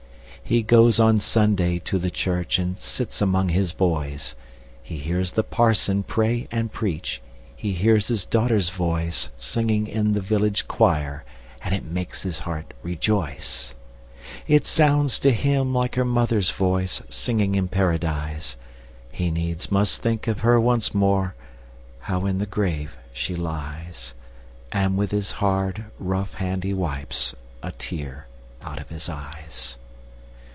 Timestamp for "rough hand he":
25.97-26.73